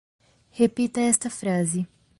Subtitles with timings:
[0.53, 1.85] Repita esta frase